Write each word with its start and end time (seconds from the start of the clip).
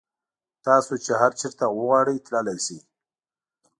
تاسو 0.65 0.93
چې 1.03 1.11
هر 1.21 1.31
چېرته 1.39 1.65
وغواړئ 1.69 2.17
تللی 2.25 2.57
شئ. 2.65 2.77